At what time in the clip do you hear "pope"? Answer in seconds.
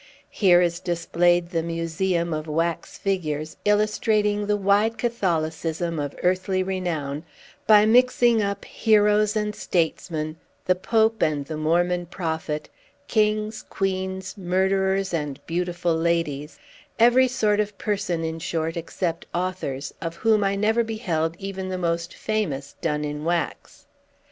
10.73-11.21